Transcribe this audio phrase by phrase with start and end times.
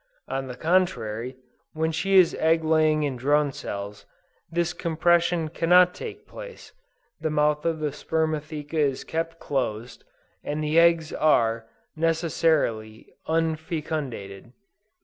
[0.27, 1.35] On the contrary,
[1.73, 4.07] when she is egg laying in drone cells,
[4.49, 6.73] this compression cannot take place,
[7.19, 10.03] the mouth of the spermatheca is kept closed,
[10.43, 14.53] and the eggs are, necessarily, unfecundated.